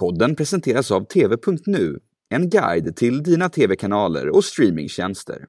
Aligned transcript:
Podden 0.00 0.36
presenteras 0.36 0.90
av 0.90 1.04
TV.nu, 1.04 1.98
en 2.34 2.50
guide 2.50 2.96
till 2.96 3.22
dina 3.22 3.48
tv-kanaler 3.48 4.28
och 4.28 4.44
streamingtjänster. 4.44 5.44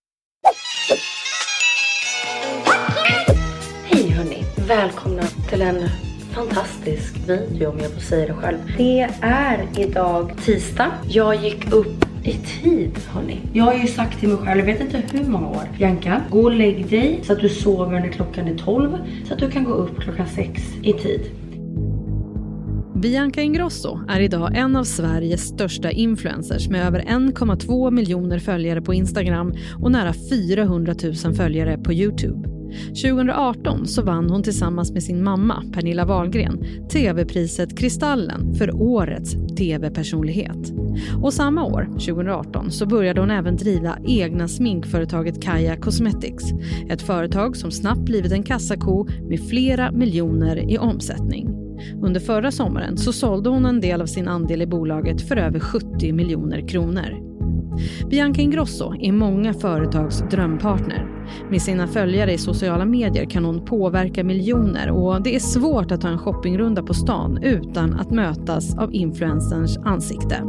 Hej 3.85 4.09
hörni! 4.09 4.43
Välkomna 4.67 5.23
till 5.49 5.61
en 5.61 5.89
fantastisk 6.33 7.15
video 7.27 7.69
om 7.69 7.79
jag 7.79 7.91
får 7.91 8.01
säga 8.01 8.27
det 8.27 8.33
själv. 8.33 8.57
Det 8.77 9.09
är 9.21 9.67
idag 9.79 10.31
tisdag. 10.45 10.91
Jag 11.07 11.35
gick 11.35 11.73
upp 11.73 12.05
i 12.23 12.33
tid 12.61 12.97
hörni. 13.07 13.39
Jag 13.53 13.63
har 13.63 13.73
ju 13.73 13.87
sagt 13.87 14.19
till 14.19 14.29
mig 14.29 14.37
själv, 14.37 14.59
jag 14.59 14.65
vet 14.65 14.81
inte 14.81 15.17
hur 15.17 15.25
många 15.25 15.49
år. 15.49 15.63
Bianca, 15.77 16.21
gå 16.29 16.43
och 16.43 16.51
lägg 16.51 16.89
dig 16.89 17.19
så 17.23 17.33
att 17.33 17.39
du 17.39 17.49
sover 17.49 17.99
när 17.99 18.11
klockan 18.11 18.47
är 18.47 18.57
12. 18.57 18.97
Så 19.27 19.33
att 19.33 19.39
du 19.39 19.51
kan 19.51 19.63
gå 19.63 19.73
upp 19.73 19.99
klockan 19.99 20.27
6 20.35 20.61
i 20.83 20.93
tid. 20.93 21.21
Bianca 23.01 23.41
Ingrosso 23.41 23.99
är 24.07 24.19
idag 24.19 24.57
en 24.57 24.75
av 24.75 24.83
Sveriges 24.83 25.41
största 25.41 25.91
influencers 25.91 26.69
med 26.69 26.87
över 26.87 26.99
1,2 26.99 27.91
miljoner 27.91 28.39
följare 28.39 28.81
på 28.81 28.93
Instagram 28.93 29.53
och 29.81 29.91
nära 29.91 30.13
400 30.13 30.95
000 31.23 31.35
följare 31.35 31.77
på 31.77 31.93
Youtube. 31.93 32.49
2018 32.87 33.87
så 33.87 34.01
vann 34.01 34.29
hon 34.29 34.43
tillsammans 34.43 34.91
med 34.91 35.03
sin 35.03 35.23
mamma 35.23 35.63
Pernilla 35.73 36.05
Wahlgren 36.05 36.63
tv-priset 36.91 37.77
Kristallen 37.77 38.55
för 38.55 38.75
årets 38.75 39.35
tv-personlighet. 39.57 40.73
Och 41.21 41.33
samma 41.33 41.65
år, 41.65 41.85
2018, 41.85 42.71
så 42.71 42.85
började 42.85 43.21
hon 43.21 43.31
även 43.31 43.55
driva 43.55 43.97
egna 44.05 44.47
sminkföretaget 44.47 45.43
Kaja 45.43 45.77
Cosmetics. 45.77 46.43
Ett 46.89 47.01
företag 47.01 47.57
som 47.57 47.71
snabbt 47.71 48.01
blivit 48.01 48.31
en 48.31 48.43
kassako 48.43 49.07
med 49.29 49.49
flera 49.49 49.91
miljoner 49.91 50.71
i 50.71 50.77
omsättning. 50.77 51.60
Under 52.01 52.19
förra 52.19 52.51
sommaren 52.51 52.97
så 52.97 53.13
sålde 53.13 53.49
hon 53.49 53.65
en 53.65 53.81
del 53.81 54.01
av 54.01 54.05
sin 54.05 54.27
andel 54.27 54.61
i 54.61 54.67
bolaget 54.67 55.21
för 55.21 55.37
över 55.37 55.59
70 55.59 56.13
miljoner 56.13 56.67
kronor. 56.67 57.31
Bianca 58.09 58.41
Ingrosso 58.41 58.93
är 58.99 59.11
många 59.11 59.53
företags 59.53 60.23
drömpartner. 60.31 61.07
Med 61.49 61.61
sina 61.61 61.87
följare 61.87 62.33
i 62.33 62.37
sociala 62.37 62.85
medier 62.85 63.25
kan 63.25 63.45
hon 63.45 63.65
påverka 63.65 64.23
miljoner 64.23 64.91
och 64.91 65.23
det 65.23 65.35
är 65.35 65.39
svårt 65.39 65.91
att 65.91 66.01
ta 66.01 66.07
en 66.07 66.17
shoppingrunda 66.17 66.83
på 66.83 66.93
stan 66.93 67.39
utan 67.43 67.93
att 67.93 68.11
mötas 68.11 68.77
av 68.77 68.93
influencerns 68.93 69.77
ansikte. 69.77 70.43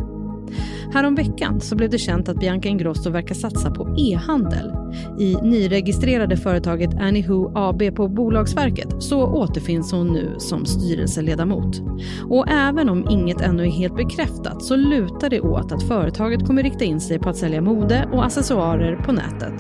Häromveckan 0.93 1.61
så 1.61 1.77
blev 1.77 1.91
det 1.91 1.99
känt 1.99 2.29
att 2.29 2.41
Bianca 2.41 2.69
Ingrosso 2.69 3.11
verkar 3.11 3.35
satsa 3.35 3.71
på 3.71 3.95
e-handel. 3.99 4.73
I 5.19 5.37
nyregistrerade 5.43 6.37
företaget 6.37 6.95
Anywho 7.01 7.53
AB 7.55 7.97
på 7.97 8.09
Bolagsverket 8.09 8.95
så 8.99 9.27
återfinns 9.27 9.93
hon 9.93 10.13
nu 10.13 10.35
som 10.39 10.67
styrelseledamot. 10.67 11.83
Och 12.29 12.49
även 12.49 12.89
om 12.89 13.07
inget 13.11 13.41
ännu 13.41 13.63
är 13.63 13.71
helt 13.71 13.97
bekräftat 13.97 14.63
så 14.63 14.77
lutar 14.77 15.31
det 15.31 15.41
åt 15.41 15.73
att 15.73 15.83
företaget 15.83 16.47
kommer 16.47 16.63
rikta 16.63 16.85
in 16.85 17.01
sig 17.01 17.19
på 17.19 17.29
att 17.29 17.37
sälja 17.37 17.61
mode 17.61 18.09
och 18.13 18.25
accessoarer 18.25 18.97
på 18.97 19.13
nätet. 19.13 19.55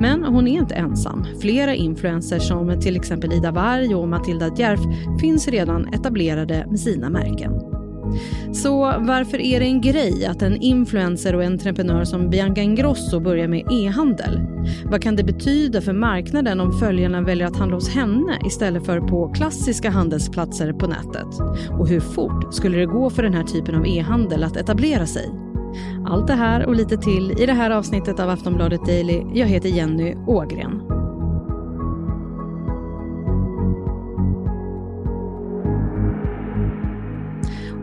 Men 0.00 0.24
hon 0.24 0.48
är 0.48 0.58
inte 0.58 0.74
ensam. 0.74 1.24
Flera 1.40 1.74
influencers 1.74 2.48
som 2.48 2.80
till 2.80 2.96
exempel 2.96 3.32
Ida 3.32 3.50
Warg 3.50 3.94
och 3.94 4.08
Matilda 4.08 4.50
Djerf 4.56 4.80
finns 5.20 5.48
redan 5.48 5.88
etablerade 5.94 6.66
med 6.70 6.80
sina 6.80 7.10
märken. 7.10 7.73
Så 8.52 8.78
varför 8.80 9.40
är 9.40 9.60
det 9.60 9.66
en 9.66 9.80
grej 9.80 10.26
att 10.26 10.42
en 10.42 10.56
influencer 10.56 11.34
och 11.34 11.42
entreprenör 11.42 12.04
som 12.04 12.30
Bianca 12.30 12.60
Ingrosso 12.60 13.20
börjar 13.20 13.48
med 13.48 13.72
e-handel? 13.72 14.40
Vad 14.84 15.02
kan 15.02 15.16
det 15.16 15.24
betyda 15.24 15.80
för 15.80 15.92
marknaden 15.92 16.60
om 16.60 16.72
följarna 16.72 17.22
väljer 17.22 17.46
att 17.46 17.56
handla 17.56 17.76
hos 17.76 17.88
henne 17.88 18.38
istället 18.46 18.86
för 18.86 19.00
på 19.00 19.28
klassiska 19.28 19.90
handelsplatser 19.90 20.72
på 20.72 20.86
nätet? 20.86 21.40
Och 21.70 21.88
hur 21.88 22.00
fort 22.00 22.54
skulle 22.54 22.78
det 22.78 22.86
gå 22.86 23.10
för 23.10 23.22
den 23.22 23.34
här 23.34 23.44
typen 23.44 23.74
av 23.74 23.86
e-handel 23.86 24.44
att 24.44 24.56
etablera 24.56 25.06
sig? 25.06 25.30
Allt 26.06 26.26
det 26.26 26.34
här 26.34 26.66
och 26.66 26.74
lite 26.74 26.96
till 26.96 27.32
i 27.40 27.46
det 27.46 27.52
här 27.52 27.70
avsnittet 27.70 28.20
av 28.20 28.30
Aftonbladet 28.30 28.86
Daily. 28.86 29.22
Jag 29.34 29.46
heter 29.46 29.68
Jenny 29.68 30.14
Ågren. 30.26 31.03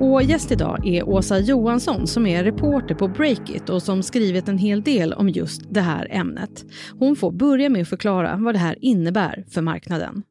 Och 0.01 0.23
gäst 0.23 0.51
idag 0.51 0.88
är 0.88 1.09
Åsa 1.09 1.39
Johansson 1.39 2.07
som 2.07 2.25
är 2.25 2.44
reporter 2.44 2.95
på 2.95 3.07
Breakit 3.07 3.69
och 3.69 3.84
som 3.84 4.03
skrivit 4.03 4.47
en 4.47 4.57
hel 4.57 4.81
del 4.81 5.13
om 5.13 5.29
just 5.29 5.62
det 5.69 5.81
här 5.81 6.07
ämnet. 6.12 6.66
Hon 7.00 7.16
får 7.16 7.31
börja 7.31 7.69
med 7.69 7.81
att 7.81 7.88
förklara 7.88 8.38
vad 8.38 8.56
det 8.56 8.59
här 8.59 8.78
innebär 8.81 9.45
för 9.50 9.62
marknaden. 9.62 10.23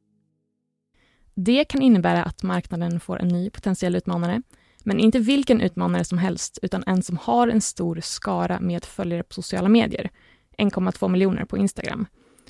Det 1.35 1.65
kan 1.65 1.83
innebära 1.83 2.23
att 2.23 2.43
marknaden 2.43 3.01
får 3.01 3.21
en 3.21 3.29
ny 3.29 3.51
potentiell 3.51 3.97
utmanare, 3.97 4.43
men 4.85 5.01
inte 5.01 5.19
vilken 5.19 5.61
utmanare 5.61 6.05
som 6.05 6.19
helst, 6.19 6.59
utan 6.63 6.85
en 6.87 7.03
som 7.03 7.17
har 7.17 7.49
en 7.49 7.61
stor 7.61 8.01
skara 8.03 8.61
med 8.61 8.85
följare 8.85 9.23
på 9.23 9.35
sociala 9.35 9.69
medier, 9.69 10.11
1,2 10.59 11.09
miljoner 11.09 11.45
på 11.45 11.59
Instagram. 11.59 12.07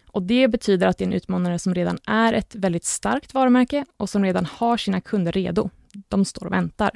Och 0.06 0.22
Det 0.22 0.48
betyder 0.48 0.86
att 0.86 0.98
det 0.98 1.04
är 1.04 1.06
en 1.06 1.12
utmanare 1.12 1.58
som 1.58 1.74
redan 1.74 1.98
är 2.06 2.32
ett 2.32 2.54
väldigt 2.54 2.84
starkt 2.84 3.34
varumärke 3.34 3.84
och 3.96 4.10
som 4.10 4.24
redan 4.24 4.46
har 4.46 4.76
sina 4.76 5.00
kunder 5.00 5.32
redo 5.32 5.70
de 6.08 6.24
står 6.24 6.46
och 6.46 6.52
väntar. 6.52 6.90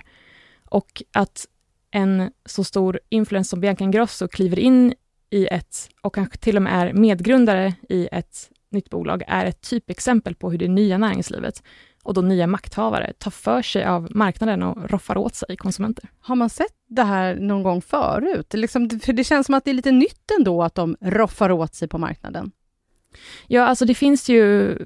Och 0.65 1.03
att 1.13 1.47
en 1.91 2.31
så 2.45 2.65
stor 2.65 3.01
influencer 3.09 3.49
som 3.49 3.61
Bianca 3.61 3.85
Ingrosso 3.85 4.29
kliver 4.29 4.59
in 4.59 4.95
i 5.31 5.47
ett, 5.47 5.89
och 6.01 6.15
kanske 6.15 6.39
till 6.39 6.57
och 6.57 6.63
med 6.63 6.73
är 6.73 6.93
medgrundare 6.93 7.75
i 7.89 8.09
ett 8.13 8.51
nytt 8.71 8.91
bolag, 8.91 9.23
är 9.27 9.45
ett 9.45 9.61
typexempel 9.61 10.35
på 10.35 10.51
hur 10.51 10.59
det 10.59 10.69
nya 10.69 10.99
näringslivet 10.99 11.63
och 12.03 12.15
då 12.15 12.21
nya 12.21 12.47
makthavare 12.47 13.13
tar 13.19 13.31
för 13.31 13.63
sig 13.63 13.85
av 13.85 14.09
marknaden 14.11 14.63
och 14.63 14.91
roffar 14.91 15.17
åt 15.17 15.35
sig 15.35 15.57
konsumenter. 15.57 16.09
Har 16.21 16.37
man 16.37 16.51
sett 16.51 16.77
det 16.89 17.03
här 17.03 17.35
någon 17.35 17.63
gång 17.63 17.83
förut? 17.83 18.55
Liksom, 18.55 19.01
för 19.01 19.13
det 19.13 19.25
känns 19.25 19.47
som 19.47 19.55
att 19.55 19.65
det 19.65 19.71
är 19.71 19.75
lite 19.75 19.93
nytt 19.93 20.31
ändå 20.39 20.63
att 20.63 20.75
de 20.75 20.97
roffar 21.01 21.51
åt 21.51 21.75
sig 21.75 21.89
på 21.89 21.99
marknaden. 21.99 22.51
Ja, 23.47 23.67
alltså 23.67 23.85
det 23.85 23.95
finns 23.95 24.29
ju 24.29 24.77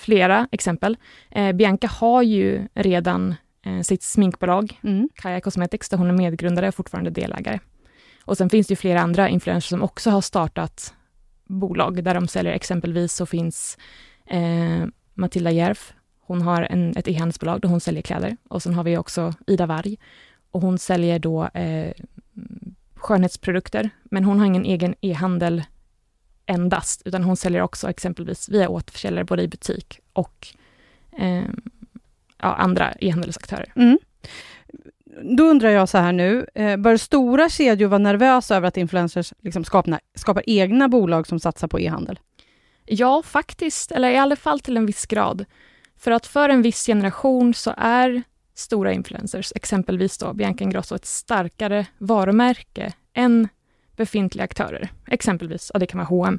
flera 0.00 0.48
exempel. 0.52 0.96
Eh, 1.30 1.52
Bianca 1.52 1.86
har 1.86 2.22
ju 2.22 2.68
redan 2.74 3.34
sitt 3.82 4.02
sminkbolag, 4.02 4.80
mm. 4.82 5.08
Kaja 5.14 5.40
Cosmetics, 5.40 5.88
där 5.88 5.98
hon 5.98 6.08
är 6.08 6.12
medgrundare 6.12 6.68
och 6.68 6.74
fortfarande 6.74 7.10
delägare. 7.10 7.58
Och 8.24 8.36
sen 8.36 8.50
finns 8.50 8.66
det 8.66 8.72
ju 8.72 8.76
flera 8.76 9.00
andra 9.00 9.28
influencers 9.28 9.68
som 9.68 9.82
också 9.82 10.10
har 10.10 10.20
startat 10.20 10.94
bolag 11.44 12.04
där 12.04 12.14
de 12.14 12.28
säljer, 12.28 12.52
exempelvis 12.52 13.12
så 13.12 13.26
finns 13.26 13.78
eh, 14.26 14.84
Matilda 15.14 15.50
Järf, 15.50 15.94
hon 16.20 16.42
har 16.42 16.62
en, 16.62 16.96
ett 16.96 17.08
e-handelsbolag 17.08 17.60
där 17.60 17.68
hon 17.68 17.80
säljer 17.80 18.02
kläder. 18.02 18.36
Och 18.48 18.62
sen 18.62 18.74
har 18.74 18.84
vi 18.84 18.98
också 18.98 19.34
Ida 19.46 19.66
Warg 19.66 19.96
och 20.50 20.60
hon 20.60 20.78
säljer 20.78 21.18
då 21.18 21.44
eh, 21.44 21.92
skönhetsprodukter, 22.94 23.90
men 24.04 24.24
hon 24.24 24.38
har 24.38 24.46
ingen 24.46 24.64
egen 24.64 24.94
e-handel 25.00 25.62
endast, 26.46 27.02
utan 27.04 27.24
hon 27.24 27.36
säljer 27.36 27.62
också 27.62 27.90
exempelvis 27.90 28.48
via 28.48 28.68
återförsäljare 28.68 29.24
både 29.24 29.42
i 29.42 29.48
butik 29.48 30.00
och 30.12 30.48
eh, 31.18 31.44
ja, 32.42 32.54
andra 32.54 32.92
e-handelsaktörer. 33.00 33.72
Mm. 33.76 33.98
Då 35.36 35.44
undrar 35.44 35.70
jag 35.70 35.88
så 35.88 35.98
här 35.98 36.12
nu, 36.12 36.46
eh, 36.54 36.76
bör 36.76 36.96
stora 36.96 37.48
kedjor 37.48 37.88
vara 37.88 37.98
nervösa 37.98 38.56
över 38.56 38.68
att 38.68 38.76
influencers 38.76 39.32
liksom 39.42 39.64
skapar, 39.64 40.00
skapar 40.14 40.42
egna 40.46 40.88
bolag 40.88 41.26
som 41.26 41.40
satsar 41.40 41.68
på 41.68 41.80
e-handel? 41.80 42.18
Ja, 42.84 43.22
faktiskt, 43.22 43.92
eller 43.92 44.10
i 44.10 44.16
alla 44.16 44.36
fall 44.36 44.60
till 44.60 44.76
en 44.76 44.86
viss 44.86 45.06
grad. 45.06 45.44
För 45.98 46.10
att 46.10 46.26
för 46.26 46.48
en 46.48 46.62
viss 46.62 46.86
generation 46.86 47.54
så 47.54 47.74
är 47.76 48.22
stora 48.54 48.92
influencers, 48.92 49.52
exempelvis 49.54 50.18
då 50.18 50.32
Bianca 50.32 50.64
Ingrosso, 50.64 50.94
ett 50.94 51.06
starkare 51.06 51.86
varumärke 51.98 52.92
än 53.14 53.48
befintliga 53.96 54.44
aktörer. 54.44 54.88
Exempelvis, 55.06 55.70
ja, 55.74 55.78
det 55.80 55.86
kan 55.86 55.98
vara 55.98 56.08
H&M. 56.08 56.38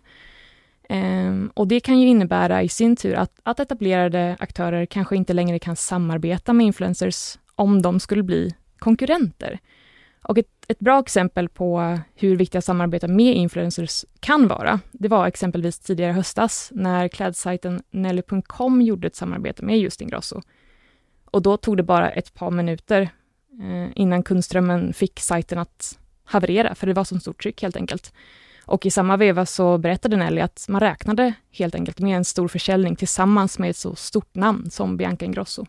Um, 0.90 1.52
och 1.54 1.68
det 1.68 1.80
kan 1.80 2.00
ju 2.00 2.08
innebära 2.08 2.64
i 2.64 2.70
sin 2.70 2.96
tur 2.96 3.16
att, 3.16 3.40
att 3.44 3.60
etablerade 3.60 4.36
aktörer 4.40 4.86
kanske 4.86 5.16
inte 5.16 5.34
längre 5.34 5.60
kan 5.60 5.76
samarbeta 5.76 6.54
med 6.54 6.66
influencers 6.66 7.38
om 7.56 7.82
de 7.82 8.00
skulle 8.00 8.24
bli 8.24 8.56
konkurrenter. 8.80 9.60
Och 10.22 10.38
ett, 10.38 10.66
ett 10.68 10.80
bra 10.80 11.00
exempel 11.00 11.50
på 11.50 12.00
hur 12.16 12.36
viktiga 12.36 12.62
samarbeten 12.62 13.16
med 13.16 13.36
influencers 13.36 14.06
kan 14.20 14.48
vara, 14.48 14.80
det 14.92 15.08
var 15.08 15.28
exempelvis 15.28 15.80
tidigare 15.80 16.12
höstas 16.12 16.72
när 16.74 17.08
klädsajten 17.08 17.82
Nelly.com 17.92 18.82
gjorde 18.82 19.08
ett 19.08 19.16
samarbete 19.16 19.66
med 19.66 19.80
just 19.80 20.02
Ingrosso. 20.02 20.42
Och 21.26 21.42
då 21.42 21.58
tog 21.58 21.78
det 21.78 21.84
bara 21.84 22.10
ett 22.10 22.34
par 22.34 22.52
minuter 22.52 23.02
eh, 23.62 23.90
innan 23.96 24.24
kundströmmen 24.24 24.94
fick 24.94 25.20
sajten 25.20 25.60
att 25.60 26.00
haverera, 26.24 26.76
för 26.76 26.88
det 26.88 26.94
var 26.94 27.04
så 27.04 27.20
stort 27.20 27.42
tryck 27.44 27.62
helt 27.62 27.76
enkelt. 27.76 28.14
Och 28.68 28.86
i 28.86 28.92
samma 28.92 29.18
veva 29.18 29.46
så 29.46 29.78
berättade 29.78 30.16
Nelly 30.16 30.42
att 30.42 30.66
man 30.70 30.80
räknade 30.80 31.34
helt 31.52 31.76
enkelt 31.76 32.00
med 32.00 32.18
en 32.18 32.26
stor 32.26 32.48
försäljning 32.48 32.96
tillsammans 32.96 33.60
med 33.60 33.70
ett 33.70 33.78
så 33.78 33.96
stort 33.96 34.36
namn 34.36 34.70
som 34.70 34.98
Bianca 34.98 35.26
Ingrosso. 35.26 35.66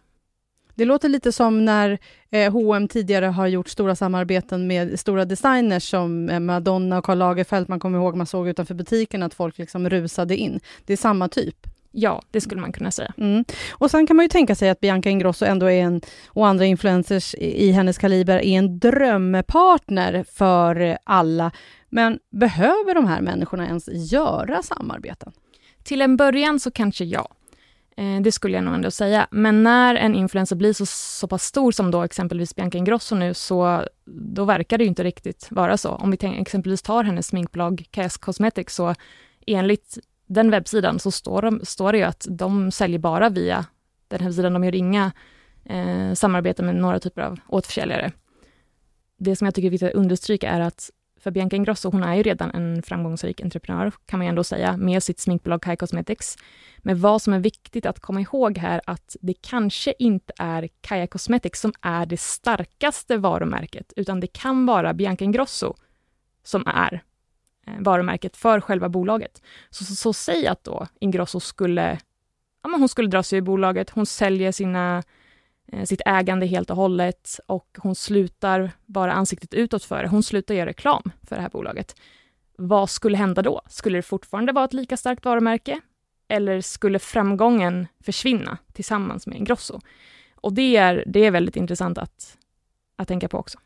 Det 0.75 0.85
låter 0.85 1.09
lite 1.09 1.33
som 1.33 1.65
när 1.65 1.99
eh, 2.31 2.53
H&M 2.53 2.89
tidigare 2.89 3.27
har 3.27 3.47
gjort 3.47 3.69
stora 3.69 3.97
samarbeten 3.97 4.67
med 4.67 5.01
stora 5.01 5.25
designers 5.25 5.91
som 5.91 6.29
eh, 6.29 6.41
Madonna 6.41 6.99
och 6.99 7.05
Karl 7.05 7.19
Lagerfeld. 7.19 7.69
Man 7.69 7.81
kommer 7.81 7.99
ihåg, 7.99 8.17
man 8.17 8.27
såg 8.27 8.49
utanför 8.49 8.75
butiken 8.75 9.23
att 9.23 9.35
folk 9.35 9.59
liksom 9.59 9.91
rusade 9.91 10.37
in. 10.37 10.61
Det 10.85 10.93
är 10.93 10.97
samma 10.97 11.29
typ. 11.29 11.57
Ja, 11.91 12.23
det 12.31 12.41
skulle 12.41 12.61
man 12.61 12.73
kunna 12.73 12.91
säga. 12.91 13.13
Mm. 13.19 13.45
Och 13.71 13.91
sen 13.91 14.07
kan 14.07 14.17
man 14.17 14.25
ju 14.25 14.29
tänka 14.29 14.55
sig 14.55 14.71
att 14.71 14.81
Bianca 14.81 15.11
Ingrosso 15.11 15.45
ändå 15.45 15.67
är 15.67 15.83
en, 15.83 16.01
och 16.27 16.47
andra 16.47 16.65
influencers 16.65 17.35
i 17.35 17.71
hennes 17.71 17.99
kaliber, 17.99 18.39
är 18.39 18.59
en 18.59 18.79
drömpartner 18.79 20.25
för 20.33 20.99
alla. 21.05 21.51
Men 21.89 22.19
behöver 22.31 22.95
de 22.95 23.07
här 23.07 23.21
människorna 23.21 23.67
ens 23.67 23.89
göra 24.13 24.63
samarbeten? 24.63 25.33
Till 25.83 26.03
en 26.03 26.17
början 26.17 26.61
så 26.61 26.71
kanske 26.71 27.05
ja. 27.05 27.29
Eh, 27.97 28.21
det 28.21 28.33
skulle 28.33 28.57
jag 28.57 28.65
nog 28.65 28.75
ändå 28.75 28.91
säga. 28.91 29.27
Men 29.31 29.63
när 29.63 29.95
en 29.95 30.15
influencer 30.15 30.57
blir 30.57 30.73
så, 30.73 30.87
så 30.87 31.29
pass 31.29 31.45
stor 31.45 31.73
som 31.73 31.91
då 31.91 32.03
exempelvis 32.03 32.55
Bianca 32.55 32.79
Ingrosso 32.79 33.15
nu, 33.15 33.35
så 33.35 33.85
då 34.05 34.45
verkar 34.45 34.79
det 34.79 34.85
ju 34.85 34.89
inte 34.89 35.05
riktigt 35.05 35.47
vara 35.51 35.77
så. 35.77 35.91
Om 35.91 36.11
vi 36.11 36.17
tänk, 36.17 36.41
exempelvis 36.41 36.83
tar 36.83 37.05
hennes 37.05 37.27
sminkbolag 37.27 37.85
Kajas 37.91 38.17
Cosmetics, 38.17 38.75
så 38.75 38.95
enligt 39.47 39.99
den 40.27 40.51
webbsidan 40.51 40.99
så 40.99 41.11
står, 41.11 41.43
de, 41.43 41.61
står 41.65 41.93
det 41.93 41.99
ju 41.99 42.05
att 42.05 42.27
de 42.31 42.71
säljer 42.71 42.99
bara 42.99 43.29
via 43.29 43.65
den 44.09 44.21
hemsidan. 44.21 44.53
De 44.53 44.65
gör 44.65 44.75
inga 44.75 45.13
eh, 45.65 46.13
samarbeten 46.15 46.67
med 46.67 46.75
några 46.75 47.01
typer 47.01 47.23
av 47.23 47.39
återförsäljare. 47.49 48.13
Det 49.19 49.37
som 49.37 49.45
jag 49.45 49.55
tycker 49.55 49.67
är 49.67 49.71
viktigt 49.71 49.89
att 49.89 49.95
understryka 49.95 50.51
är 50.51 50.61
att 50.61 50.91
för 51.21 51.31
Bianca 51.31 51.57
Ingrosso, 51.57 51.91
hon 51.91 52.03
är 52.03 52.15
ju 52.15 52.23
redan 52.23 52.51
en 52.51 52.83
framgångsrik 52.83 53.41
entreprenör, 53.41 53.93
kan 54.07 54.19
man 54.19 54.27
ju 54.27 54.29
ändå 54.29 54.45
säga, 54.45 54.77
med 54.77 55.03
sitt 55.03 55.21
sminkbolag 55.21 55.63
Kai 55.63 55.77
Cosmetics. 55.77 56.37
Men 56.79 57.01
vad 57.01 57.23
som 57.23 57.33
är 57.33 57.39
viktigt 57.39 57.87
att 57.87 58.01
komma 58.01 58.21
ihåg 58.21 58.59
här, 58.59 58.81
att 58.85 59.17
det 59.21 59.35
kanske 59.35 59.95
inte 59.99 60.33
är 60.39 60.69
Kaja 60.81 61.07
Cosmetics 61.07 61.61
som 61.61 61.73
är 61.81 62.07
det 62.07 62.21
starkaste 62.21 63.17
varumärket, 63.17 63.93
utan 63.97 64.21
det 64.21 64.27
kan 64.27 64.67
vara 64.67 64.95
Bianca 64.95 65.25
Ingrosso 65.25 65.75
som 66.43 66.67
är 66.67 67.03
eh, 67.67 67.75
varumärket 67.79 68.37
för 68.37 68.61
själva 68.61 68.89
bolaget. 68.89 69.43
Så, 69.71 69.85
så, 69.85 69.95
så 69.95 70.13
säg 70.13 70.47
att 70.47 70.65
då 70.65 70.87
Ingrosso 71.01 71.41
skulle, 71.41 71.99
ja, 72.63 72.69
men 72.69 72.81
hon 72.81 72.89
skulle 72.89 73.09
dra 73.09 73.23
sig 73.23 73.39
ur 73.39 73.43
bolaget, 73.43 73.91
hon 73.91 74.07
säljer 74.07 74.53
sina 74.53 75.03
Eh, 75.73 75.85
sitt 75.85 76.01
ägande 76.07 76.47
helt 76.47 76.71
och 76.71 76.77
hållet 76.77 77.41
och 77.47 77.79
hon 77.79 77.95
slutar 77.95 78.71
vara 78.87 79.13
ansiktet 79.13 79.55
utåt 79.55 79.85
för 79.85 80.03
det. 80.03 80.09
Hon 80.09 80.23
slutar 80.23 80.55
göra 80.55 80.67
reklam 80.67 81.03
för 81.23 81.37
det 81.37 81.43
här 81.43 81.49
bolaget. 81.49 81.97
Vad 82.59 82.91
skulle 82.91 83.17
hända 83.17 83.43
då? 83.43 83.63
Skulle 83.69 83.99
det 83.99 84.03
fortfarande 84.03 84.53
vara 84.53 84.65
ett 84.65 84.73
lika 84.73 84.97
starkt 84.97 85.25
varumärke? 85.25 85.81
Eller 86.29 86.61
skulle 86.61 86.99
framgången 86.99 87.87
försvinna 88.05 88.59
tillsammans 88.73 89.27
med 89.27 89.39
Ingrosso? 89.39 89.81
Och 90.35 90.53
det 90.53 90.77
är, 90.77 91.05
det 91.07 91.25
är 91.25 91.31
väldigt 91.31 91.57
intressant 91.57 91.99
att, 91.99 92.37
att 92.97 93.09
tänka 93.09 93.29
på 93.29 93.39
också. 93.39 93.59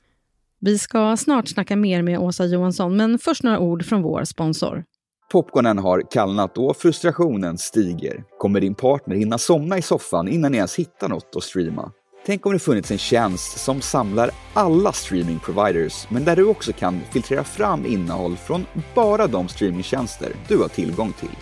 Vi 0.58 0.78
ska 0.78 1.16
snart 1.16 1.48
snacka 1.48 1.76
mer 1.76 2.02
med 2.02 2.18
Åsa 2.18 2.44
Johansson, 2.44 2.96
men 2.96 3.18
först 3.18 3.42
några 3.42 3.58
ord 3.58 3.84
från 3.84 4.02
vår 4.02 4.24
sponsor. 4.24 4.84
Popcornen 5.32 5.78
har 5.78 6.02
kallnat 6.10 6.58
och 6.58 6.76
frustrationen 6.76 7.58
stiger. 7.58 8.24
Kommer 8.38 8.60
din 8.60 8.74
partner 8.74 9.16
hinna 9.16 9.38
somna 9.38 9.78
i 9.78 9.82
soffan 9.82 10.28
innan 10.28 10.52
ni 10.52 10.58
ens 10.58 10.76
hittar 10.76 11.08
något 11.08 11.36
att 11.36 11.42
streama? 11.42 11.92
Tänk 12.26 12.46
om 12.46 12.52
det 12.52 12.58
funnits 12.58 12.90
en 12.90 12.98
tjänst 12.98 13.58
som 13.58 13.80
samlar 13.80 14.30
alla 14.54 14.92
streamingproviders, 14.92 16.06
men 16.10 16.24
där 16.24 16.36
du 16.36 16.44
också 16.44 16.72
kan 16.72 17.00
filtrera 17.12 17.44
fram 17.44 17.86
innehåll 17.86 18.36
från 18.36 18.66
bara 18.94 19.26
de 19.26 19.48
streamingtjänster 19.48 20.32
du 20.48 20.58
har 20.58 20.68
tillgång 20.68 21.12
till. 21.12 21.36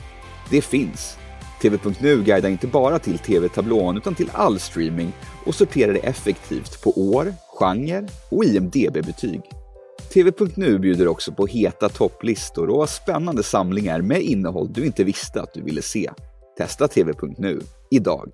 Det 0.51 0.63
finns. 0.63 1.19
TV.nu 1.63 2.23
guidar 2.23 2.49
inte 2.49 2.67
bara 2.67 2.99
till 2.99 3.19
TV-tablån 3.19 3.97
utan 3.97 4.15
till 4.15 4.31
all 4.33 4.59
streaming 4.59 5.13
och 5.47 5.55
sorterar 5.55 5.93
det 5.93 5.99
effektivt 5.99 6.83
på 6.83 6.91
år, 6.91 7.35
genre 7.59 8.09
och 8.31 8.45
IMDB-betyg. 8.45 9.60
TV.nu 10.13 10.79
bjuder 10.79 11.09
också 11.09 11.33
på 11.33 11.47
heta 11.47 11.89
topplistor 11.89 12.71
och 12.71 12.89
spännande 12.89 13.43
samlingar 13.43 14.01
med 14.01 14.23
innehåll 14.23 14.73
du 14.73 14.87
inte 14.87 15.05
visste 15.05 15.41
att 15.41 15.55
du 15.55 15.63
ville 15.63 15.83
se. 15.83 16.11
Testa 16.59 16.89
TV.nu 16.89 17.61
idag. 17.91 18.31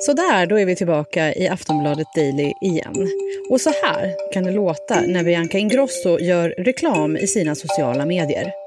Så 0.00 0.12
där, 0.12 0.46
då 0.46 0.58
är 0.58 0.66
vi 0.66 0.76
tillbaka 0.76 1.34
i 1.34 1.48
Aftonbladet 1.48 2.06
Daily 2.16 2.52
igen. 2.62 3.08
Och 3.50 3.60
så 3.60 3.70
här 3.82 4.32
kan 4.32 4.44
det 4.44 4.52
låta 4.52 5.00
när 5.00 5.24
Bianca 5.24 5.58
Ingrosso 5.58 6.18
gör 6.18 6.54
reklam 6.58 7.16
i 7.16 7.26
sina 7.26 7.54
sociala 7.54 8.06
medier. 8.06 8.65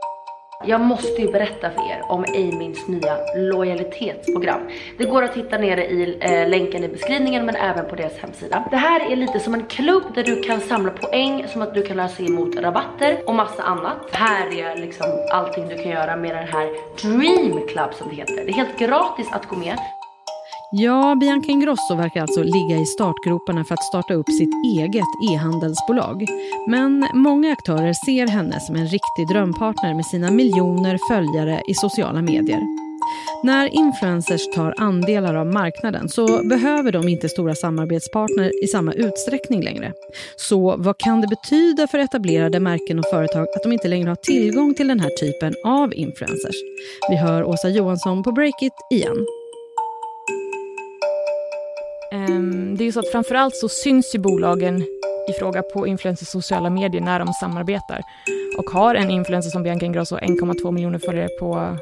Jag 0.65 0.81
måste 0.81 1.21
ju 1.21 1.31
berätta 1.31 1.71
för 1.71 1.91
er 1.91 2.01
om 2.09 2.25
Amins 2.35 2.87
nya 2.87 3.17
lojalitetsprogram. 3.35 4.61
Det 4.97 5.05
går 5.05 5.23
att 5.23 5.37
hitta 5.37 5.57
nere 5.57 5.85
i 5.85 6.17
eh, 6.21 6.49
länken 6.49 6.83
i 6.83 6.87
beskrivningen 6.87 7.45
men 7.45 7.55
även 7.55 7.89
på 7.89 7.95
deras 7.95 8.17
hemsida. 8.17 8.63
Det 8.71 8.77
här 8.77 9.11
är 9.11 9.15
lite 9.15 9.39
som 9.39 9.53
en 9.53 9.65
klubb 9.65 10.03
där 10.15 10.23
du 10.23 10.41
kan 10.41 10.61
samla 10.61 10.91
poäng 10.91 11.47
som 11.47 11.61
att 11.61 11.73
du 11.73 11.81
kan 11.81 11.97
lösa 11.97 12.23
emot 12.23 12.55
rabatter 12.55 13.21
och 13.25 13.35
massa 13.35 13.63
annat. 13.63 13.97
Här 14.11 14.59
är 14.59 14.75
liksom 14.75 15.07
allting 15.31 15.67
du 15.67 15.75
kan 15.75 15.91
göra 15.91 16.15
med 16.15 16.35
den 16.35 16.47
här 16.47 16.69
Dream 17.01 17.67
Club 17.67 17.93
som 17.93 18.09
det 18.09 18.15
heter. 18.15 18.35
Det 18.35 18.51
är 18.51 18.53
helt 18.53 18.79
gratis 18.79 19.27
att 19.31 19.47
gå 19.47 19.55
med. 19.55 19.77
Ja, 20.71 21.15
Bianca 21.15 21.51
Ingrosso 21.51 21.95
verkar 21.95 22.21
alltså 22.21 22.43
ligga 22.43 22.77
i 22.81 22.85
startgroparna 22.85 23.63
för 23.65 23.73
att 23.73 23.83
starta 23.83 24.13
upp 24.13 24.29
sitt 24.29 24.53
eget 24.65 25.31
e-handelsbolag. 25.31 26.25
Men 26.67 27.07
många 27.13 27.51
aktörer 27.51 27.93
ser 27.93 28.27
henne 28.27 28.59
som 28.59 28.75
en 28.75 28.87
riktig 28.87 29.27
drömpartner 29.31 29.93
med 29.93 30.05
sina 30.05 30.31
miljoner 30.31 30.99
följare 31.07 31.61
i 31.67 31.73
sociala 31.73 32.21
medier. 32.21 32.59
När 33.43 33.67
influencers 33.67 34.41
tar 34.55 34.73
andelar 34.77 35.35
av 35.35 35.45
marknaden 35.45 36.09
så 36.09 36.43
behöver 36.49 36.91
de 36.91 37.07
inte 37.07 37.29
stora 37.29 37.55
samarbetspartner 37.55 38.63
i 38.63 38.67
samma 38.67 38.93
utsträckning 38.93 39.63
längre. 39.63 39.93
Så 40.35 40.75
vad 40.77 40.97
kan 40.97 41.21
det 41.21 41.27
betyda 41.27 41.87
för 41.87 41.99
etablerade 41.99 42.59
märken 42.59 42.99
och 42.99 43.05
företag 43.11 43.47
att 43.55 43.63
de 43.63 43.71
inte 43.73 43.87
längre 43.87 44.09
har 44.09 44.15
tillgång 44.15 44.73
till 44.73 44.87
den 44.87 44.99
här 44.99 45.09
typen 45.09 45.53
av 45.65 45.93
influencers? 45.93 46.55
Vi 47.09 47.15
hör 47.15 47.43
Åsa 47.43 47.69
Johansson 47.69 48.23
på 48.23 48.31
Breakit 48.31 48.73
igen. 48.91 49.25
Ehm, 52.11 52.75
det 52.77 52.83
är 52.83 52.85
ju 52.85 52.91
så 52.91 52.99
att 52.99 53.11
framförallt 53.11 53.55
så 53.55 53.69
syns 53.69 54.15
ju 54.15 54.19
bolagen 54.19 54.81
i 55.29 55.33
fråga 55.39 55.61
på 55.61 55.87
influencers 55.87 56.27
sociala 56.27 56.69
medier 56.69 57.01
när 57.01 57.19
de 57.19 57.27
samarbetar. 57.33 58.01
Och 58.57 58.69
har 58.69 58.95
en 58.95 59.11
influencer 59.11 59.49
som 59.49 59.63
Bianca 59.63 59.85
Ingrosso 59.85 60.17
1,2 60.17 60.71
miljoner 60.71 60.99
följare 60.99 61.27
på, 61.39 61.77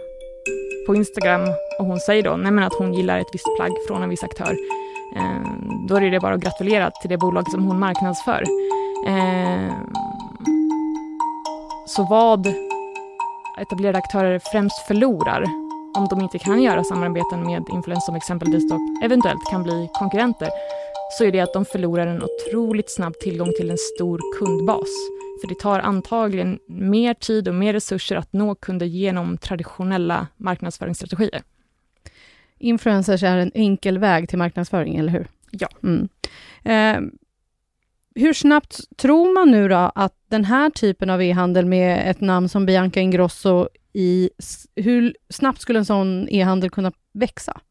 på 0.87 0.95
Instagram 0.95 1.41
och 1.79 1.85
hon 1.85 1.99
säger 1.99 2.23
då 2.23 2.35
nej 2.35 2.65
att 2.65 2.73
hon 2.73 2.93
gillar 2.93 3.19
ett 3.19 3.27
visst 3.33 3.55
plagg 3.57 3.71
från 3.87 4.03
en 4.03 4.09
viss 4.09 4.23
aktör. 4.23 4.55
Ehm, 5.15 5.87
då 5.87 5.95
är 5.95 6.11
det 6.11 6.19
bara 6.19 6.33
att 6.33 6.41
gratulera 6.41 6.91
till 6.91 7.09
det 7.09 7.17
bolag 7.17 7.51
som 7.51 7.63
hon 7.63 7.79
marknadsför. 7.79 8.43
Ehm, 9.07 9.71
så 11.87 12.07
vad 12.09 12.47
etablerade 13.61 13.97
aktörer 13.97 14.39
främst 14.51 14.87
förlorar 14.87 15.66
om 15.97 16.07
de 16.07 16.21
inte 16.21 16.39
kan 16.39 16.61
göra 16.61 16.83
samarbeten 16.83 17.43
med 17.43 17.63
influencers 17.73 18.05
som 18.05 18.15
exempelvis 18.15 18.69
då 18.69 18.79
eventuellt 19.03 19.49
kan 19.51 19.63
bli 19.63 19.89
konkurrenter, 19.93 20.49
så 21.17 21.23
är 21.23 21.31
det 21.31 21.39
att 21.39 21.53
de 21.53 21.65
förlorar 21.65 22.07
en 22.07 22.23
otroligt 22.23 22.91
snabb 22.91 23.13
tillgång 23.19 23.51
till 23.57 23.71
en 23.71 23.77
stor 23.77 24.21
kundbas. 24.39 24.89
För 25.41 25.47
det 25.47 25.59
tar 25.59 25.79
antagligen 25.79 26.59
mer 26.67 27.13
tid 27.13 27.47
och 27.47 27.55
mer 27.55 27.73
resurser 27.73 28.15
att 28.15 28.33
nå 28.33 28.55
kunder 28.55 28.85
genom 28.85 29.37
traditionella 29.37 30.27
marknadsföringsstrategier. 30.37 31.43
Influencers 32.59 33.23
är 33.23 33.37
en 33.37 33.51
enkel 33.53 33.97
väg 33.97 34.29
till 34.29 34.37
marknadsföring, 34.37 34.95
eller 34.95 35.11
hur? 35.11 35.27
Ja. 35.51 35.67
Mm. 35.83 36.09
Eh, 36.63 37.11
hur 38.15 38.33
snabbt 38.33 38.97
tror 38.97 39.33
man 39.33 39.51
nu 39.51 39.67
då 39.67 39.91
att 39.95 40.13
den 40.29 40.45
här 40.45 40.69
typen 40.69 41.09
av 41.09 41.21
e-handel 41.21 41.65
med 41.65 42.11
ett 42.11 42.21
namn 42.21 42.49
som 42.49 42.65
Bianca 42.65 42.99
Ingrosso 42.99 43.67
i... 43.97 44.29
Hur 44.75 45.15
snabbt 45.29 45.61
skulle 45.61 45.79
en 45.79 45.85
sån 45.85 46.27
e-handel 46.29 46.69
kunna 46.69 46.91
växa? 47.13 47.61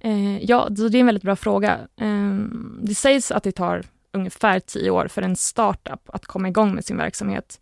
Eh, 0.00 0.44
ja, 0.44 0.68
det 0.70 0.82
är 0.82 1.00
en 1.00 1.06
väldigt 1.06 1.22
bra 1.22 1.36
fråga. 1.36 1.78
Eh, 2.00 2.34
det 2.82 2.94
sägs 2.94 3.30
att 3.30 3.42
det 3.42 3.52
tar 3.52 3.82
ungefär 4.12 4.60
tio 4.60 4.90
år 4.90 5.08
för 5.08 5.22
en 5.22 5.36
startup 5.36 6.10
att 6.10 6.26
komma 6.26 6.48
igång 6.48 6.74
med 6.74 6.84
sin 6.84 6.96
verksamhet. 6.96 7.60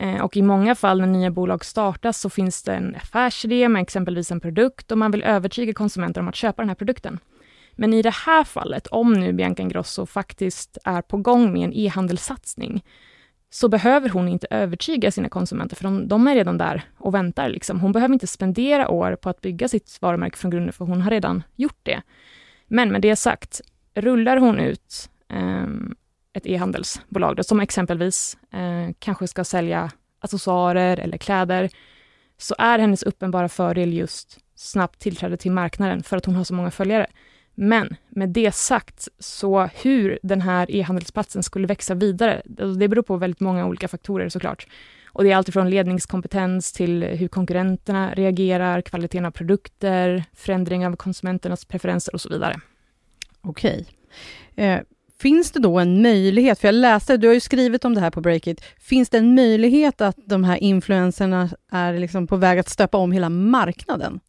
Eh, 0.00 0.20
och 0.20 0.36
i 0.36 0.42
många 0.42 0.74
fall 0.74 1.00
när 1.00 1.06
nya 1.06 1.30
bolag 1.30 1.64
startas 1.64 2.20
så 2.20 2.30
finns 2.30 2.62
det 2.62 2.74
en 2.74 2.94
affärsidé 2.94 3.68
med 3.68 3.82
exempelvis 3.82 4.30
en 4.30 4.40
produkt 4.40 4.92
och 4.92 4.98
man 4.98 5.10
vill 5.10 5.22
övertyga 5.22 5.72
konsumenter 5.72 6.20
om 6.20 6.28
att 6.28 6.34
köpa 6.34 6.62
den 6.62 6.68
här 6.68 6.76
produkten. 6.76 7.18
Men 7.72 7.94
i 7.94 8.02
det 8.02 8.14
här 8.14 8.44
fallet, 8.44 8.86
om 8.86 9.12
nu 9.12 9.32
Bianca 9.32 9.62
Ingrosso 9.62 10.06
faktiskt 10.06 10.78
är 10.84 11.02
på 11.02 11.16
gång 11.16 11.52
med 11.52 11.64
en 11.64 11.72
e-handelssatsning, 11.72 12.84
så 13.50 13.68
behöver 13.68 14.08
hon 14.08 14.28
inte 14.28 14.46
övertyga 14.50 15.10
sina 15.10 15.28
konsumenter, 15.28 15.76
för 15.76 15.84
de, 15.84 16.08
de 16.08 16.26
är 16.26 16.34
redan 16.34 16.58
där 16.58 16.82
och 16.98 17.14
väntar. 17.14 17.48
Liksom. 17.48 17.80
Hon 17.80 17.92
behöver 17.92 18.12
inte 18.12 18.26
spendera 18.26 18.88
år 18.88 19.16
på 19.16 19.28
att 19.28 19.40
bygga 19.40 19.68
sitt 19.68 19.98
varumärke 20.00 20.36
från 20.36 20.50
grunden, 20.50 20.72
för 20.72 20.84
hon 20.84 21.00
har 21.00 21.10
redan 21.10 21.42
gjort 21.56 21.80
det. 21.82 22.02
Men 22.66 22.92
med 22.92 23.02
det 23.02 23.16
sagt, 23.16 23.60
rullar 23.94 24.36
hon 24.36 24.58
ut 24.58 25.10
eh, 25.28 25.66
ett 26.32 26.46
e-handelsbolag, 26.46 27.44
som 27.44 27.60
exempelvis 27.60 28.36
eh, 28.52 28.94
kanske 28.98 29.26
ska 29.28 29.44
sälja 29.44 29.90
accessoarer 30.20 30.96
eller 30.96 31.18
kläder, 31.18 31.70
så 32.38 32.54
är 32.58 32.78
hennes 32.78 33.02
uppenbara 33.02 33.48
fördel 33.48 33.94
just 33.94 34.38
snabbt 34.54 35.00
tillträde 35.00 35.36
till 35.36 35.52
marknaden, 35.52 36.02
för 36.02 36.16
att 36.16 36.26
hon 36.26 36.36
har 36.36 36.44
så 36.44 36.54
många 36.54 36.70
följare. 36.70 37.06
Men 37.58 37.96
med 38.08 38.28
det 38.28 38.54
sagt, 38.54 39.08
så 39.18 39.68
hur 39.82 40.18
den 40.22 40.40
här 40.40 40.70
e-handelsplatsen 40.70 41.42
skulle 41.42 41.66
växa 41.66 41.94
vidare, 41.94 42.42
alltså 42.48 42.74
det 42.74 42.88
beror 42.88 43.02
på 43.02 43.16
väldigt 43.16 43.40
många 43.40 43.66
olika 43.66 43.88
faktorer 43.88 44.28
såklart. 44.28 44.66
Och 45.06 45.24
det 45.24 45.32
är 45.32 45.36
alltifrån 45.36 45.70
ledningskompetens 45.70 46.72
till 46.72 47.02
hur 47.02 47.28
konkurrenterna 47.28 48.14
reagerar, 48.14 48.80
kvaliteten 48.80 49.26
av 49.26 49.30
produkter, 49.30 50.24
förändring 50.34 50.86
av 50.86 50.96
konsumenternas 50.96 51.64
preferenser 51.64 52.14
och 52.14 52.20
så 52.20 52.28
vidare. 52.28 52.60
Okej. 53.40 53.86
Eh, 54.56 54.80
finns 55.18 55.52
det 55.52 55.60
då 55.60 55.78
en 55.78 56.02
möjlighet, 56.02 56.58
för 56.58 56.68
jag 56.68 56.74
läste, 56.74 57.16
du 57.16 57.26
har 57.26 57.34
ju 57.34 57.40
skrivit 57.40 57.84
om 57.84 57.94
det 57.94 58.00
här 58.00 58.10
på 58.10 58.20
Breakit, 58.20 58.60
finns 58.78 59.08
det 59.08 59.18
en 59.18 59.34
möjlighet 59.34 60.00
att 60.00 60.16
de 60.24 60.44
här 60.44 60.56
influenserna 60.56 61.50
är 61.72 61.98
liksom 61.98 62.26
på 62.26 62.36
väg 62.36 62.58
att 62.58 62.68
stöpa 62.68 62.98
om 62.98 63.12
hela 63.12 63.28
marknaden? 63.28 64.20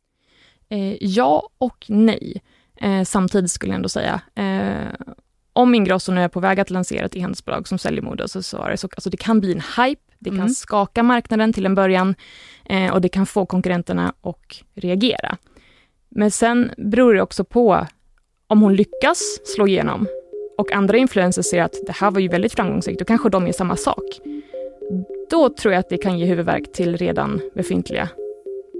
Eh, 0.69 1.03
ja 1.03 1.49
och 1.57 1.85
nej. 1.87 2.41
Eh, 2.81 3.03
samtidigt 3.03 3.51
skulle 3.51 3.71
jag 3.71 3.75
ändå 3.75 3.89
säga. 3.89 4.21
Eh, 4.35 5.15
om 5.53 5.75
Ingrosso 5.75 6.11
nu 6.11 6.23
är 6.23 6.27
på 6.27 6.39
väg 6.39 6.59
att 6.59 6.69
lansera 6.69 7.05
ett 7.05 7.15
e-handelsbolag 7.15 7.67
som 7.67 7.77
säljer 7.77 8.01
mode, 8.01 8.27
så, 8.27 8.43
så, 8.43 8.57
så 8.75 8.87
alltså 8.87 9.09
det 9.09 9.17
kan 9.17 9.39
bli 9.39 9.51
en 9.51 9.61
hype, 9.77 10.01
det 10.19 10.29
kan 10.29 10.39
mm. 10.39 10.49
skaka 10.49 11.03
marknaden 11.03 11.53
till 11.53 11.65
en 11.65 11.75
början 11.75 12.15
eh, 12.65 12.93
och 12.93 13.01
det 13.01 13.09
kan 13.09 13.25
få 13.25 13.45
konkurrenterna 13.45 14.13
att 14.21 14.63
reagera. 14.75 15.37
Men 16.09 16.31
sen 16.31 16.71
beror 16.77 17.13
det 17.13 17.21
också 17.21 17.43
på 17.43 17.85
om 18.47 18.61
hon 18.61 18.75
lyckas 18.75 19.39
slå 19.55 19.67
igenom 19.67 20.07
och 20.57 20.71
andra 20.71 20.97
influencers 20.97 21.45
ser 21.45 21.61
att 21.61 21.75
det 21.85 21.95
här 21.95 22.11
var 22.11 22.19
ju 22.19 22.27
väldigt 22.27 22.53
framgångsrikt, 22.53 22.99
då 22.99 23.05
kanske 23.05 23.29
de 23.29 23.45
gör 23.45 23.53
samma 23.53 23.75
sak. 23.75 24.19
Då 25.29 25.49
tror 25.49 25.73
jag 25.73 25.79
att 25.79 25.89
det 25.89 25.97
kan 25.97 26.19
ge 26.19 26.25
huvudvärk 26.25 26.71
till 26.71 26.97
redan 26.97 27.41
befintliga 27.55 28.09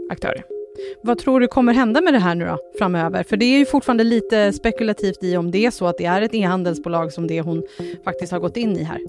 aktörer. 0.09 0.56
Vad 1.01 1.17
tror 1.17 1.39
du 1.39 1.47
kommer 1.47 1.73
hända 1.73 2.01
med 2.01 2.13
det 2.13 2.19
här 2.19 2.35
nu 2.35 2.45
då, 2.45 2.57
framöver? 2.77 3.23
För 3.23 3.37
det 3.37 3.45
är 3.45 3.59
ju 3.59 3.65
fortfarande 3.65 4.03
lite 4.03 4.53
spekulativt 4.53 5.23
i 5.23 5.37
om 5.37 5.51
det 5.51 5.65
är 5.65 5.71
så 5.71 5.87
att 5.87 5.97
det 5.97 6.05
är 6.05 6.21
ett 6.21 6.33
e-handelsbolag 6.33 7.13
som 7.13 7.27
det 7.27 7.41
hon 7.41 7.63
faktiskt 8.03 8.31
har 8.31 8.39
gått 8.39 8.57
in 8.57 8.77
i 8.77 8.83
här. 8.83 8.99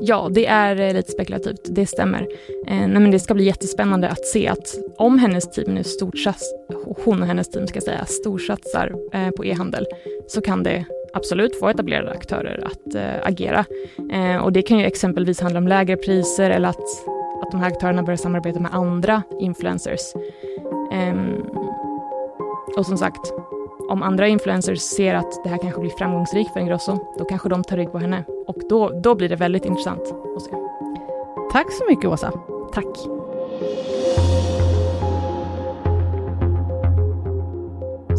Ja, 0.00 0.28
det 0.30 0.46
är 0.46 0.80
eh, 0.80 0.94
lite 0.94 1.12
spekulativt, 1.12 1.60
det 1.64 1.86
stämmer. 1.86 2.20
Eh, 2.66 2.76
nej, 2.76 2.88
men 2.88 3.10
det 3.10 3.20
ska 3.20 3.34
bli 3.34 3.44
jättespännande 3.44 4.08
att 4.08 4.26
se 4.26 4.48
att 4.48 4.78
om 4.98 5.18
hennes 5.18 5.50
team 5.50 5.74
nu 5.74 5.84
storsatsar, 5.84 6.58
hon 7.04 7.20
och 7.20 7.26
hennes 7.26 7.50
team 7.50 7.66
ska 7.66 7.80
säga, 7.80 8.04
storsatsar 8.04 8.94
eh, 9.12 9.30
på 9.30 9.44
e-handel, 9.44 9.86
så 10.26 10.40
kan 10.40 10.62
det 10.62 10.84
absolut 11.12 11.58
få 11.58 11.68
etablerade 11.68 12.10
aktörer 12.10 12.64
att 12.66 12.94
eh, 12.94 13.26
agera. 13.26 13.64
Eh, 14.12 14.36
och 14.36 14.52
det 14.52 14.62
kan 14.62 14.78
ju 14.78 14.84
exempelvis 14.84 15.40
handla 15.40 15.58
om 15.58 15.68
lägre 15.68 15.96
priser 15.96 16.50
eller 16.50 16.68
att, 16.68 17.06
att 17.42 17.50
de 17.50 17.60
här 17.60 17.66
aktörerna 17.66 18.02
börjar 18.02 18.16
samarbeta 18.16 18.60
med 18.60 18.74
andra 18.74 19.22
influencers. 19.40 20.00
Um, 20.92 21.44
och 22.76 22.86
som 22.86 22.96
sagt, 22.96 23.32
om 23.88 24.02
andra 24.02 24.28
influencers 24.28 24.80
ser 24.80 25.14
att 25.14 25.44
det 25.44 25.48
här 25.48 25.58
kanske 25.58 25.80
blir 25.80 25.90
framgångsrikt 25.90 26.52
för 26.52 26.60
Ingrosso, 26.60 26.98
då 27.18 27.24
kanske 27.24 27.48
de 27.48 27.64
tar 27.64 27.76
rygg 27.76 27.92
på 27.92 27.98
henne. 27.98 28.24
Och 28.46 28.56
då, 28.68 29.00
då 29.02 29.14
blir 29.14 29.28
det 29.28 29.36
väldigt 29.36 29.64
intressant 29.64 30.14
att 30.36 30.42
se. 30.42 30.50
Tack 31.52 31.72
så 31.72 31.84
mycket 31.88 32.10
Åsa. 32.10 32.32
Tack. 32.72 32.96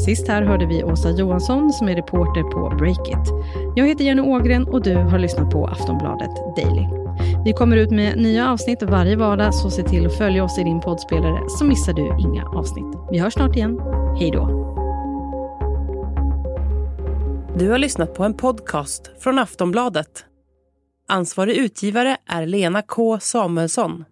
Sist 0.06 0.28
här 0.28 0.42
hörde 0.42 0.66
vi 0.66 0.84
Åsa 0.84 1.12
Johansson 1.12 1.74
som 1.74 1.90
är 1.90 1.96
reporter 1.96 2.44
på 2.44 2.76
Breakit. 2.78 3.34
Jag 3.76 3.88
heter 3.88 4.04
Jenny 4.04 4.22
Ågren 4.22 4.68
och 4.68 4.84
du 4.84 4.96
har 4.96 5.20
lyssnat 5.20 5.52
på 5.52 5.68
Aftonbladet 5.68 6.56
Daily. 6.56 7.07
Vi 7.46 7.54
kommer 7.54 7.78
ut 7.78 7.92
med 7.92 8.18
nya 8.18 8.52
avsnitt 8.52 8.84
varje 8.84 9.16
vardag, 9.16 9.54
så 9.54 9.70
se 9.70 9.84
till 9.84 10.06
att 10.06 10.18
följa 10.18 10.44
oss 10.44 10.60
i 10.60 10.64
din 10.64 10.82
poddspelare 10.82 11.50
så 11.50 11.66
missar 11.66 11.94
du 11.94 12.16
inga 12.20 12.46
avsnitt. 12.46 12.96
Vi 13.12 13.20
hörs 13.20 13.34
snart 13.34 13.56
igen. 13.56 13.80
Hej 14.20 14.32
då! 14.32 14.68
Du 17.60 17.70
har 17.70 17.78
lyssnat 17.78 18.14
på 18.14 18.24
en 18.24 18.34
podcast 18.34 19.12
från 19.20 19.40
Aftonbladet. 19.40 20.26
Ansvarig 21.08 21.56
utgivare 21.58 22.18
är 22.26 22.46
Lena 22.46 22.82
K 22.82 23.20
Samuelsson. 23.20 24.06